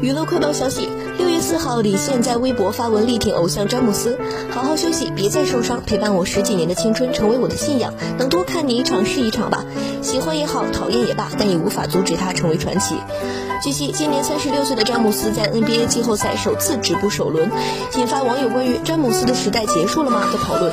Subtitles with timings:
[0.00, 4.16] 娱乐快报消息六月四号李现在微博发文力挺偶像詹姆斯
[4.50, 9.64] 好好休息别再受伤陪伴我十几年的青春成为我的信仰能多看你一场是一场吧。
[10.00, 12.94] 喜欢也好讨厌也罢但也无法阻止他成为传奇。
[13.60, 17.50] 据悉今年三十六岁的詹姆斯在 nba 季后赛首次止步首轮
[17.96, 20.22] 引发网友关于詹姆斯的时代结束了吗？
[20.32, 20.72] 的讨论。